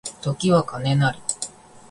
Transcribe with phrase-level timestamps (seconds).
[0.23, 1.19] 時は金なり